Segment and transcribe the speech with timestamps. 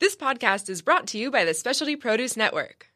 [0.00, 2.86] This podcast is brought to you by the Specialty Produce Network.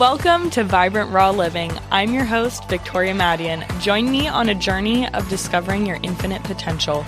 [0.00, 1.70] Welcome to Vibrant Raw Living.
[1.92, 3.64] I'm your host, Victoria Madian.
[3.80, 7.04] Join me on a journey of discovering your infinite potential.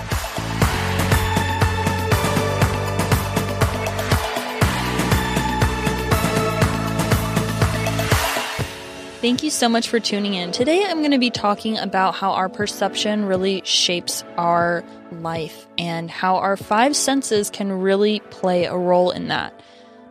[9.27, 10.53] Thank you so much for tuning in.
[10.53, 16.09] Today I'm going to be talking about how our perception really shapes our life and
[16.09, 19.61] how our five senses can really play a role in that.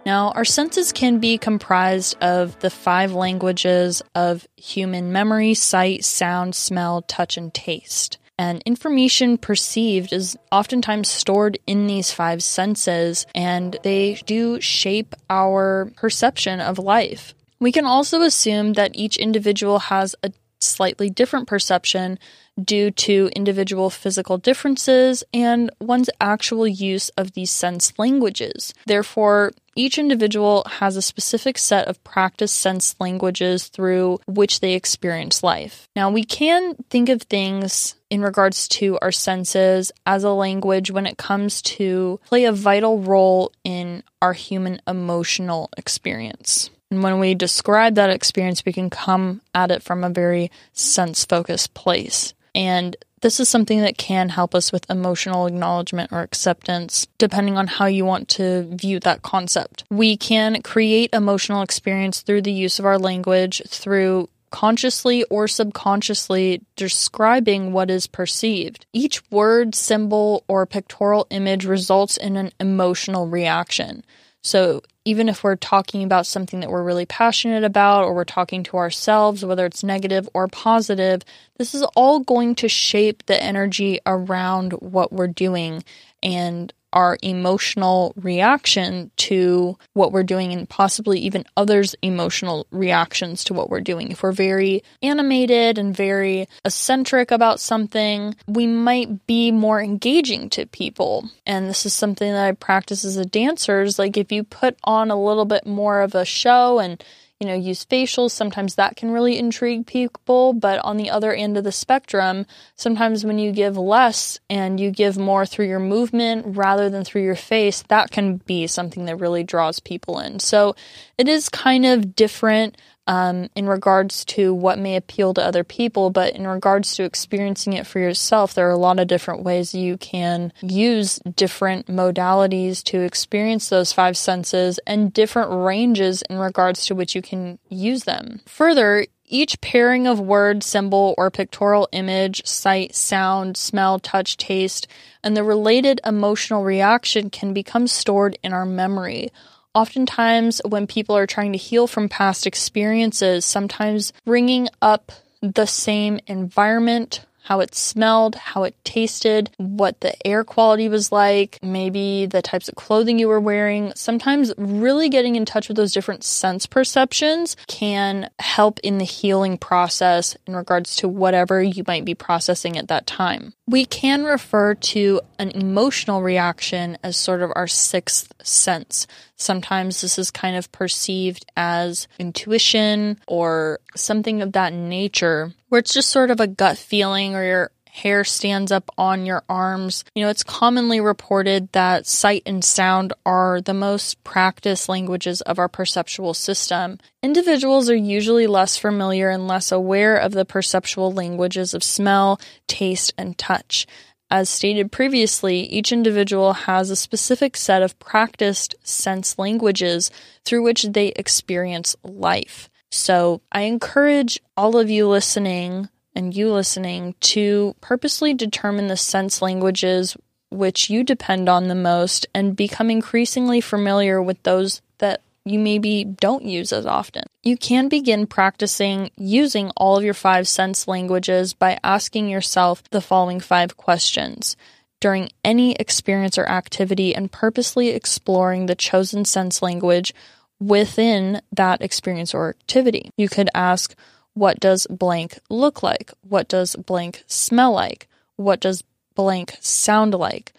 [0.06, 6.54] Now, our senses can be comprised of the five languages of human memory, sight, sound,
[6.54, 8.18] smell, touch, and taste.
[8.38, 15.90] And information perceived is oftentimes stored in these five senses, and they do shape our
[15.96, 17.34] perception of life.
[17.60, 22.20] We can also assume that each individual has a slightly different perception
[22.62, 28.74] due to individual physical differences and one's actual use of these sense languages.
[28.86, 35.44] Therefore, each individual has a specific set of practice sense languages through which they experience
[35.44, 35.90] life.
[35.96, 41.06] Now, we can think of things in regards to our senses as a language when
[41.06, 46.70] it comes to play a vital role in our human emotional experience.
[46.92, 51.26] And when we describe that experience, we can come at it from a very sense
[51.26, 52.34] focused place.
[52.54, 57.66] And this is something that can help us with emotional acknowledgement or acceptance, depending on
[57.66, 59.84] how you want to view that concept.
[59.90, 66.62] We can create emotional experience through the use of our language, through consciously or subconsciously
[66.76, 68.86] describing what is perceived.
[68.94, 74.06] Each word, symbol, or pictorial image results in an emotional reaction.
[74.46, 78.62] So even if we're talking about something that we're really passionate about or we're talking
[78.66, 81.24] to ourselves, whether it's negative or positive,
[81.58, 85.84] this is all going to shape the energy around what we're doing.
[86.22, 93.54] And our emotional reaction to what we're doing and possibly even others' emotional reactions to
[93.54, 94.12] what we're doing.
[94.12, 100.66] If we're very animated and very eccentric about something, we might be more engaging to
[100.66, 101.30] people.
[101.46, 103.82] And this is something that I practice as a dancer.
[103.82, 107.04] Is like if you put on a little bit more of a show and
[107.40, 108.32] you know, use facials.
[108.32, 110.54] Sometimes that can really intrigue people.
[110.54, 114.90] But on the other end of the spectrum, sometimes when you give less and you
[114.92, 119.18] give more through your movement rather than through your face, that can be something that
[119.18, 120.40] really draws people in.
[120.40, 120.76] So
[121.18, 126.10] it is kind of different um, in regards to what may appeal to other people,
[126.10, 129.76] but in regards to experiencing it for yourself, there are a lot of different ways
[129.76, 136.86] you can use different modalities to experience those five senses and different ranges in regards
[136.88, 138.42] to which you can use them.
[138.48, 144.88] Further, each pairing of word, symbol, or pictorial image, sight, sound, smell, touch, taste,
[145.24, 149.32] and the related emotional reaction can become stored in our memory
[149.76, 156.20] oftentimes when people are trying to heal from past experiences, sometimes bringing up the same
[156.26, 162.42] environment, how it smelled, how it tasted, what the air quality was like, maybe the
[162.42, 163.94] types of clothing you were wearing.
[163.96, 169.60] Sometimes really getting in touch with those different sense perceptions can help in the healing
[169.60, 173.54] process in regards to whatever you might be processing at that time.
[173.68, 179.06] We can refer to an emotional reaction as sort of our sixth sense.
[179.38, 185.94] Sometimes this is kind of perceived as intuition or something of that nature, where it's
[185.94, 190.04] just sort of a gut feeling or your hair stands up on your arms.
[190.14, 195.60] You know, it's commonly reported that sight and sound are the most practiced languages of
[195.60, 197.00] our perceptual system.
[197.24, 203.14] Individuals are usually less familiar and less aware of the perceptual languages of smell, taste,
[203.18, 203.88] and touch.
[204.36, 210.12] As stated previously, each individual has a specific set of practiced sense languages
[210.44, 212.70] through which they experience life.
[212.92, 219.42] So I encourage all of you listening and you listening to purposely determine the sense
[219.42, 220.18] languages
[220.52, 226.04] which you depend on the most and become increasingly familiar with those that you maybe
[226.04, 227.24] don't use as often.
[227.44, 233.02] You can begin practicing using all of your five sense languages by asking yourself the
[233.02, 234.58] following five questions
[235.00, 240.14] during any experience or activity and purposely exploring the chosen sense language
[240.60, 243.12] within that experience or activity.
[243.16, 243.94] You could ask,
[244.34, 246.12] What does blank look like?
[246.28, 248.08] What does blank smell like?
[248.36, 248.84] What does
[249.14, 250.54] blank sound like?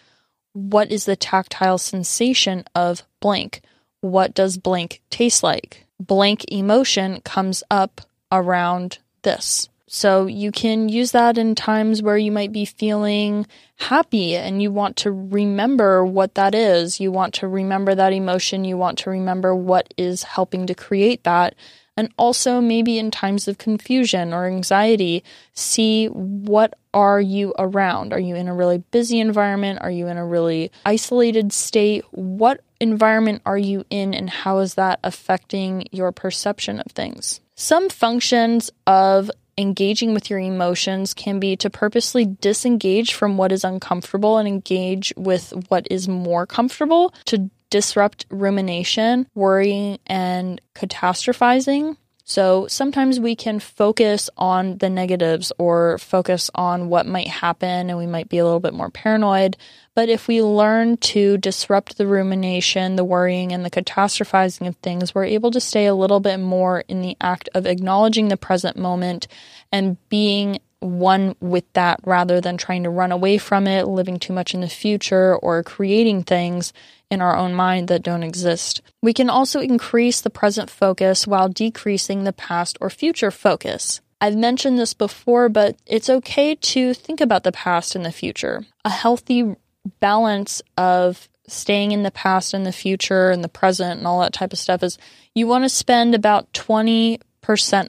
[0.52, 3.62] What is the tactile sensation of blank?
[4.06, 5.87] What does blank taste like?
[5.99, 8.00] Blank emotion comes up
[8.31, 9.69] around this.
[9.88, 14.73] So you can use that in times where you might be feeling happy and you
[14.73, 16.99] want to remember what that is.
[16.99, 18.64] You want to remember that emotion.
[18.64, 21.55] You want to remember what is helping to create that.
[21.97, 25.25] And also maybe in times of confusion or anxiety,
[25.55, 28.12] see what are you around?
[28.12, 29.79] Are you in a really busy environment?
[29.82, 32.05] Are you in a really isolated state?
[32.11, 37.40] What environment are you in and how is that affecting your perception of things?
[37.55, 43.64] Some functions of engaging with your emotions can be to purposely disengage from what is
[43.64, 51.96] uncomfortable and engage with what is more comfortable to disrupt rumination, worrying, and catastrophizing.
[52.28, 57.96] So sometimes we can focus on the negatives or focus on what might happen and
[57.96, 59.56] we might be a little bit more paranoid.
[59.94, 65.14] But if we learn to disrupt the rumination, the worrying, and the catastrophizing of things,
[65.14, 68.76] we're able to stay a little bit more in the act of acknowledging the present
[68.76, 69.29] moment
[69.70, 74.32] and being one with that rather than trying to run away from it, living too
[74.32, 76.73] much in the future, or creating things
[77.11, 78.82] in our own mind that don't exist.
[79.02, 84.00] We can also increase the present focus while decreasing the past or future focus.
[84.20, 88.64] I've mentioned this before, but it's okay to think about the past and the future.
[88.84, 89.55] A healthy
[90.00, 94.32] balance of staying in the past and the future and the present and all that
[94.32, 94.99] type of stuff is
[95.34, 97.20] you want to spend about 20%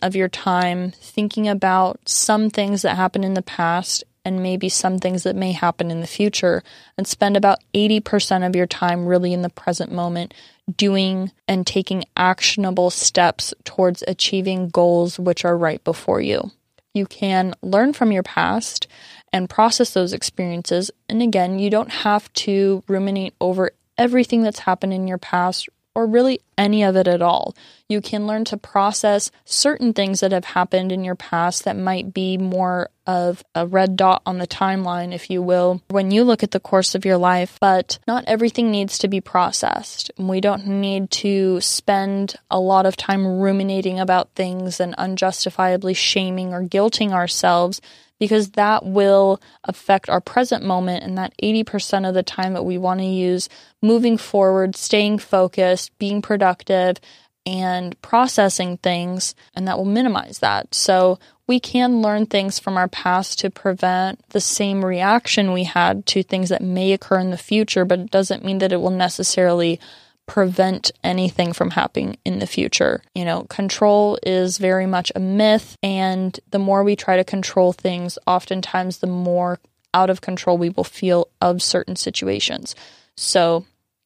[0.02, 5.00] of your time thinking about some things that happened in the past and maybe some
[5.00, 6.62] things that may happen in the future,
[6.98, 10.34] and spend about 80% of your time really in the present moment
[10.76, 16.52] doing and taking actionable steps towards achieving goals which are right before you.
[16.94, 18.88] You can learn from your past
[19.32, 20.92] and process those experiences.
[21.08, 26.06] And again, you don't have to ruminate over everything that's happened in your past or
[26.06, 27.56] really any of it at all.
[27.90, 32.14] You can learn to process certain things that have happened in your past that might
[32.14, 36.44] be more of a red dot on the timeline, if you will, when you look
[36.44, 37.58] at the course of your life.
[37.60, 40.12] But not everything needs to be processed.
[40.20, 46.54] We don't need to spend a lot of time ruminating about things and unjustifiably shaming
[46.54, 47.82] or guilting ourselves
[48.20, 52.78] because that will affect our present moment and that 80% of the time that we
[52.78, 53.50] want to use
[53.82, 56.98] moving forward, staying focused, being productive,
[57.46, 60.76] and processing things, and that will minimize that.
[60.76, 61.18] So
[61.48, 66.24] we can learn things from our past to prevent the same reaction we had to
[66.24, 69.80] things that may occur in the future, but it doesn't mean that it will necessarily
[70.28, 73.02] prevent anything from happening in the future.
[73.16, 77.74] You know, control is very much a myth, and the more we try to control
[77.74, 79.60] things, oftentimes the more
[79.94, 82.76] out of control we will feel of certain situations.
[83.16, 83.66] So,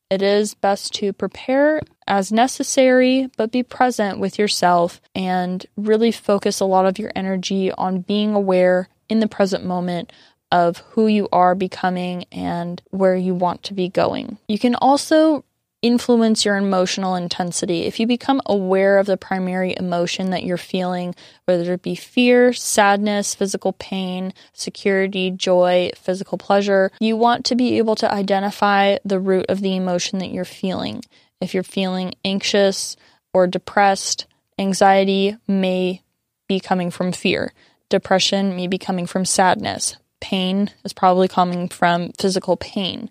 [0.10, 6.60] it is best to prepare as necessary, but be present with yourself and really focus
[6.60, 10.12] a lot of your energy on being aware in the present moment
[10.52, 14.38] of who you are becoming and where you want to be going.
[14.50, 15.46] You can also
[15.82, 17.84] influence your emotional intensity.
[17.84, 22.54] If you become aware of the primary emotion that you're feeling, whether it be fear,
[22.54, 29.20] sadness, physical pain, security, joy, physical pleasure, you want to be able to identify the
[29.20, 31.04] root of the emotion that you're feeling.
[31.40, 32.96] If you're feeling anxious
[33.34, 34.28] or depressed,
[34.60, 36.04] anxiety may
[36.48, 37.54] be coming from fear.
[37.90, 39.96] Depression may be coming from sadness.
[40.20, 43.10] Pain is probably coming from physical pain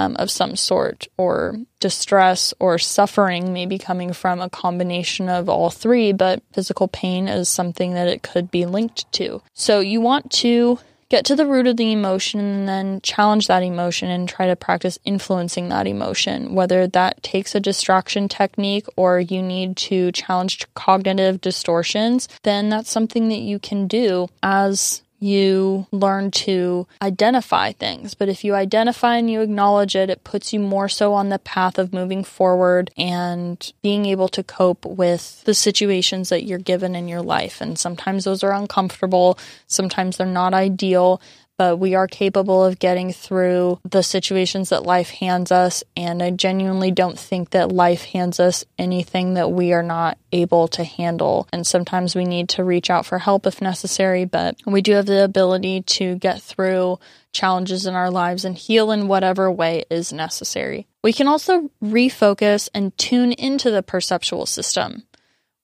[0.00, 5.48] um, of some sort, or distress or suffering may be coming from a combination of
[5.48, 9.42] all three, but physical pain is something that it could be linked to.
[9.54, 10.78] So you want to
[11.10, 14.54] get to the root of the emotion and then challenge that emotion and try to
[14.54, 20.66] practice influencing that emotion, whether that takes a distraction technique or you need to challenge
[20.74, 28.14] cognitive distortions, then that's something that you can do as you learn to identify things.
[28.14, 31.38] But if you identify and you acknowledge it, it puts you more so on the
[31.38, 36.96] path of moving forward and being able to cope with the situations that you're given
[36.96, 37.60] in your life.
[37.60, 41.20] And sometimes those are uncomfortable, sometimes they're not ideal,
[41.60, 45.84] but we are capable of getting through the situations that life hands us.
[45.94, 50.68] And I genuinely don't think that life hands us anything that we are not able
[50.68, 51.46] to handle.
[51.52, 55.04] And sometimes we need to reach out for help if necessary, but we do have
[55.04, 56.98] the ability to get through
[57.30, 60.86] challenges in our lives and heal in whatever way is necessary.
[61.04, 65.02] We can also refocus and tune into the perceptual system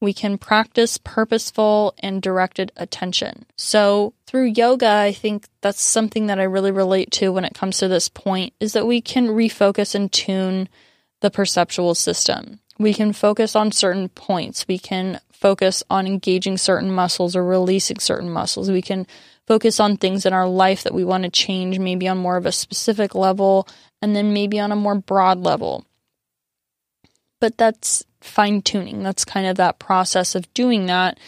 [0.00, 3.46] we can practice purposeful and directed attention.
[3.56, 7.78] So, through yoga, I think that's something that I really relate to when it comes
[7.78, 10.68] to this point is that we can refocus and tune
[11.20, 12.60] the perceptual system.
[12.78, 14.68] we can focus on certain points.
[14.68, 18.70] We can focus on engaging certain muscles or releasing certain muscles.
[18.70, 19.06] We can
[19.46, 22.44] focus on things in our life that we want to change, maybe on more of
[22.44, 23.66] a specific level,
[24.02, 25.86] and then maybe on a more broad level.
[27.40, 29.02] But that's fine tuning.
[29.02, 31.18] That's kind of that process of doing that.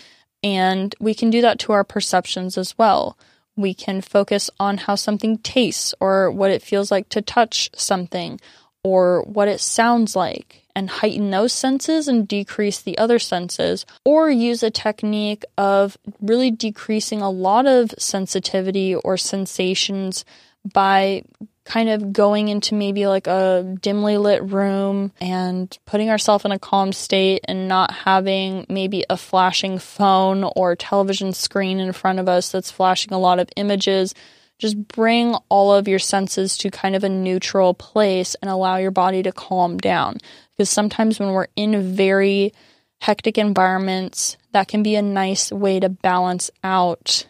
[0.43, 3.19] And we can do that to our perceptions as well.
[3.57, 8.41] We can focus on how something tastes or what it feels like to touch something
[8.85, 14.31] or what it sounds like and heighten those senses and decrease the other senses, or
[14.31, 20.25] use a technique of really decreasing a lot of sensitivity or sensations
[20.73, 21.25] by
[21.69, 26.59] kind of going into maybe like a dimly lit room and putting ourselves in a
[26.59, 32.29] calm state and not having maybe a flashing phone or television screen in front of
[32.29, 34.15] us that's flashing a lot of images
[34.59, 38.91] just bring all of your senses to kind of a neutral place and allow your
[38.91, 40.19] body to calm down.
[40.57, 42.53] Because sometimes when we're in very
[43.01, 47.27] hectic environments, that can be a nice way to balance out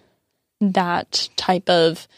[0.61, 2.09] that type of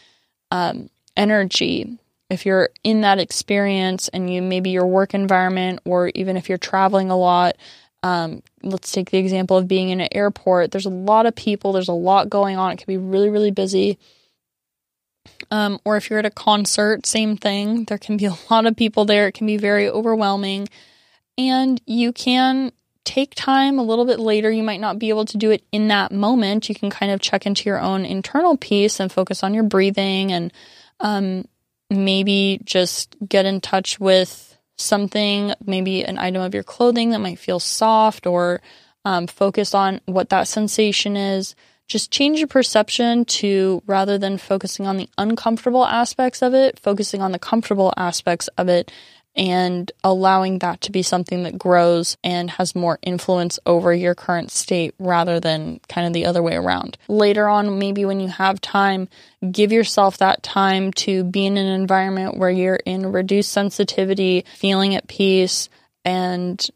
[0.49, 1.97] um, energy.
[2.31, 6.57] If you're in that experience and you maybe your work environment, or even if you're
[6.57, 7.57] traveling a lot,
[8.03, 10.71] um, let's take the example of being in an airport.
[10.71, 12.71] There's a lot of people, there's a lot going on.
[12.71, 13.99] It can be really, really busy
[15.49, 17.85] um, or if you're at a concert, same thing.
[17.85, 19.27] There can be a lot of people there.
[19.27, 20.67] It can be very overwhelming.
[21.37, 22.71] And you can
[23.03, 24.51] take time a little bit later.
[24.51, 26.69] You might not be able to do it in that moment.
[26.69, 30.31] You can kind of check into your own internal peace and focus on your breathing
[30.31, 30.53] and
[30.99, 31.45] um,
[31.91, 37.37] maybe just get in touch with something, maybe an item of your clothing that might
[37.37, 38.61] feel soft or
[39.05, 41.55] um, focus on what that sensation is.
[41.87, 47.21] Just change your perception to rather than focusing on the uncomfortable aspects of it, focusing
[47.21, 48.91] on the comfortable aspects of it
[49.35, 54.51] and allowing that to be something that grows and has more influence over your current
[54.51, 56.97] state rather than kind of the other way around.
[57.07, 59.07] Later on, maybe when you have time,
[59.51, 64.95] give yourself that time to be in an environment where you're in reduced sensitivity, feeling
[64.95, 65.69] at peace,
[66.03, 66.67] and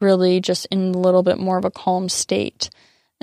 [0.00, 2.70] really just in a little bit more of a calm state.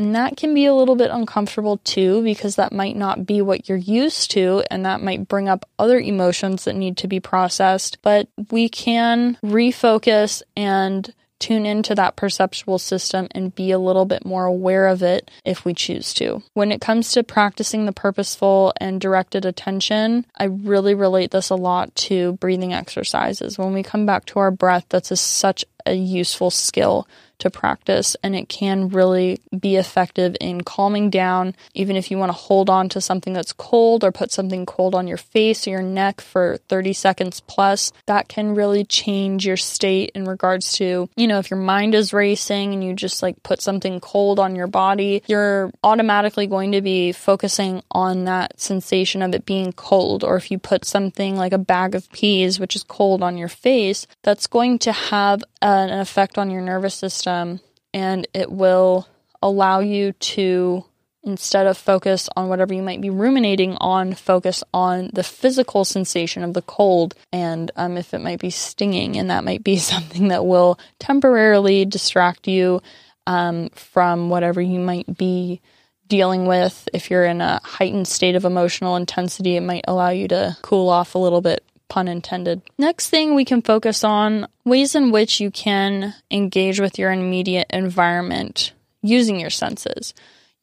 [0.01, 3.70] And that can be a little bit uncomfortable too, because that might not be what
[3.70, 8.00] you're used to, and that might bring up other emotions that need to be processed.
[8.01, 14.25] But we can refocus and tune into that perceptual system and be a little bit
[14.25, 16.41] more aware of it if we choose to.
[16.55, 21.55] When it comes to practicing the purposeful and directed attention, I really relate this a
[21.55, 23.58] lot to breathing exercises.
[23.58, 27.08] When we come back to our breath, that's a, such a useful skill
[27.42, 32.30] to practice and it can really be effective in calming down even if you want
[32.30, 35.72] to hold on to something that's cold or put something cold on your face or
[35.72, 37.92] your neck for 30 seconds plus.
[38.06, 42.14] That can really change your state in regards to you know if your mind is
[42.14, 46.82] racing and you just like put something cold on your body you're automatically going to
[46.82, 50.24] be focusing on that sensation of it being cold.
[50.24, 53.48] Or if you put something like a bag of peas which is cold on your
[53.48, 55.44] face that's going to have
[55.78, 57.60] an effect on your nervous system
[57.94, 59.08] and it will
[59.42, 60.86] allow you to
[61.24, 66.44] instead of focus on whatever you might be ruminating on focus on the physical sensation
[66.44, 70.30] of the cold and um, if it might be stinging and that might be something
[70.30, 72.82] that will temporarily distract you
[73.28, 75.62] um, from whatever you might be
[76.08, 76.90] dealing with.
[76.92, 80.90] If you're in a heightened state of emotional intensity it might allow you to cool
[80.90, 82.62] off a little bit pun intended.
[82.77, 87.67] Next thing we can focus on ways in which you can engage with your immediate
[87.69, 88.71] environment
[89.01, 90.13] using your senses.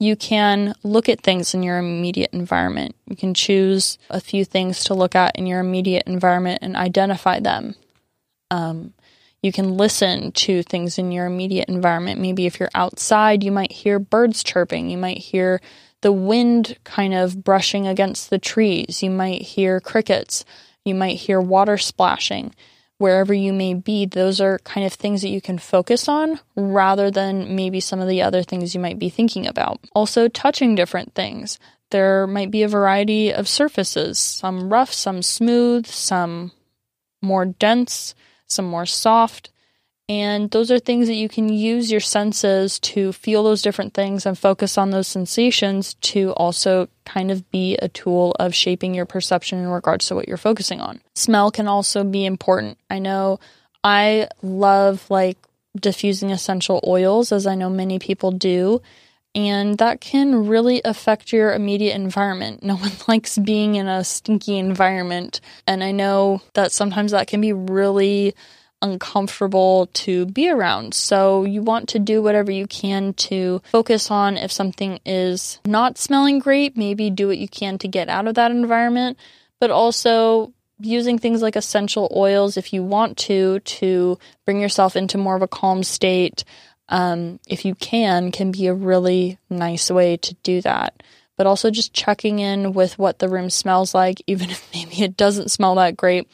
[0.00, 2.96] You can look at things in your immediate environment.
[3.06, 7.40] You can choose a few things to look at in your immediate environment and identify
[7.40, 7.74] them.
[8.50, 8.94] Um,
[9.42, 12.22] you can listen to things in your immediate environment.
[12.22, 14.88] Maybe if you're outside, you might hear birds chirping.
[14.88, 15.60] You might hear
[16.00, 19.02] the wind kind of brushing against the trees.
[19.02, 20.46] You might hear crickets.
[20.88, 22.54] You might hear water splashing.
[22.98, 27.10] Wherever you may be, those are kind of things that you can focus on rather
[27.12, 29.78] than maybe some of the other things you might be thinking about.
[29.94, 31.60] Also, touching different things.
[31.90, 36.50] There might be a variety of surfaces, some rough, some smooth, some
[37.22, 38.14] more dense,
[38.46, 39.50] some more soft.
[40.08, 44.24] And those are things that you can use your senses to feel those different things
[44.24, 49.04] and focus on those sensations to also kind of be a tool of shaping your
[49.04, 51.02] perception in regards to what you're focusing on.
[51.14, 52.78] Smell can also be important.
[52.88, 53.38] I know
[53.84, 55.36] I love like
[55.78, 58.80] diffusing essential oils, as I know many people do.
[59.34, 62.62] And that can really affect your immediate environment.
[62.68, 65.40] No one likes being in a stinky environment.
[65.66, 68.34] And I know that sometimes that can be really
[68.82, 70.94] uncomfortable to be around.
[70.94, 75.98] So you want to do whatever you can to focus on if something is not
[75.98, 79.18] smelling great, maybe do what you can to get out of that environment,
[79.60, 85.18] but also using things like essential oils if you want to to bring yourself into
[85.18, 86.44] more of a calm state
[86.88, 91.02] um, if you can can be a really nice way to do that.
[91.36, 95.16] But also just checking in with what the room smells like even if maybe it
[95.16, 96.28] doesn't smell that great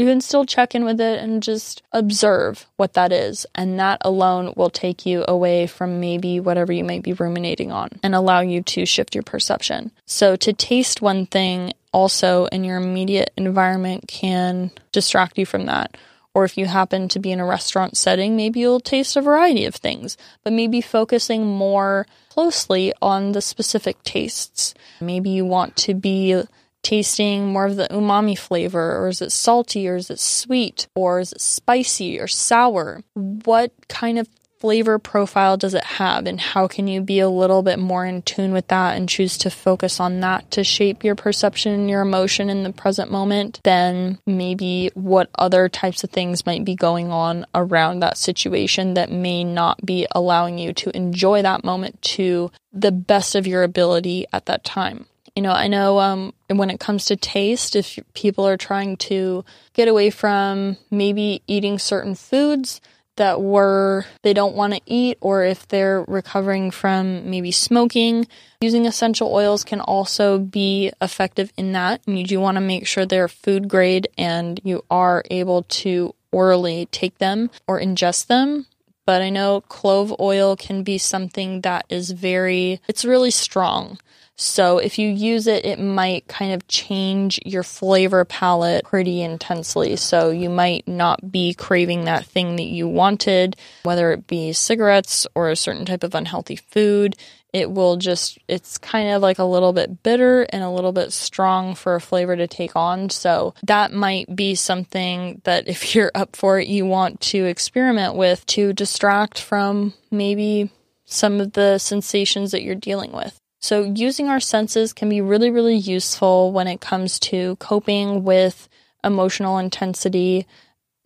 [0.00, 3.44] you can still check in with it and just observe what that is.
[3.54, 7.90] And that alone will take you away from maybe whatever you might be ruminating on
[8.02, 9.92] and allow you to shift your perception.
[10.06, 15.96] So, to taste one thing also in your immediate environment can distract you from that.
[16.32, 19.64] Or if you happen to be in a restaurant setting, maybe you'll taste a variety
[19.64, 24.72] of things, but maybe focusing more closely on the specific tastes.
[25.00, 26.40] Maybe you want to be
[26.82, 31.20] tasting more of the umami flavor, or is it salty, or is it sweet, or
[31.20, 33.02] is it spicy or sour?
[33.14, 34.28] What kind of
[34.60, 38.20] flavor profile does it have, and how can you be a little bit more in
[38.20, 42.02] tune with that and choose to focus on that to shape your perception and your
[42.02, 43.58] emotion in the present moment?
[43.64, 49.10] Then maybe what other types of things might be going on around that situation that
[49.10, 54.26] may not be allowing you to enjoy that moment to the best of your ability
[54.30, 55.06] at that time.
[55.36, 59.44] You know, I know um, when it comes to taste, if people are trying to
[59.72, 62.80] get away from maybe eating certain foods
[63.16, 68.26] that were they don't want to eat, or if they're recovering from maybe smoking,
[68.60, 72.00] using essential oils can also be effective in that.
[72.06, 76.14] And you do want to make sure they're food grade and you are able to
[76.32, 78.66] orally take them or ingest them
[79.10, 83.98] but I know clove oil can be something that is very, it's really strong.
[84.40, 89.96] So if you use it, it might kind of change your flavor palate pretty intensely.
[89.96, 95.26] So you might not be craving that thing that you wanted, whether it be cigarettes
[95.34, 97.16] or a certain type of unhealthy food.
[97.52, 101.12] It will just, it's kind of like a little bit bitter and a little bit
[101.12, 103.10] strong for a flavor to take on.
[103.10, 108.14] So that might be something that if you're up for it, you want to experiment
[108.14, 110.70] with to distract from maybe
[111.04, 113.38] some of the sensations that you're dealing with.
[113.62, 118.70] So, using our senses can be really, really useful when it comes to coping with
[119.04, 120.46] emotional intensity.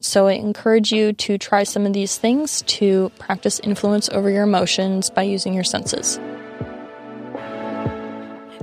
[0.01, 4.45] So, I encourage you to try some of these things to practice influence over your
[4.45, 6.21] emotions by using your senses.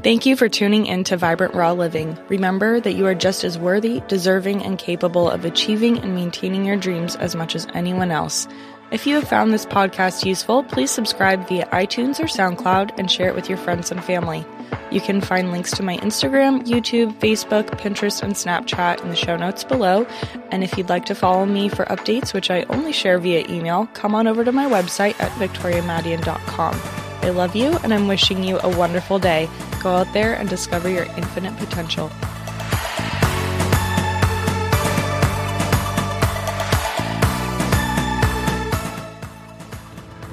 [0.03, 2.17] Thank you for tuning in to Vibrant Raw Living.
[2.27, 6.77] Remember that you are just as worthy, deserving, and capable of achieving and maintaining your
[6.77, 8.47] dreams as much as anyone else.
[8.91, 13.29] If you have found this podcast useful, please subscribe via iTunes or SoundCloud and share
[13.29, 14.45] it with your friends and family.
[14.91, 19.37] You can find links to my Instagram, YouTube, Facebook, Pinterest, and Snapchat in the show
[19.37, 20.05] notes below.
[20.51, 23.87] And if you'd like to follow me for updates, which I only share via email,
[23.93, 26.81] come on over to my website at victoriamadian.com.
[27.23, 29.49] I love you, and I'm wishing you a wonderful day.
[29.81, 32.11] Go out there and discover your infinite potential.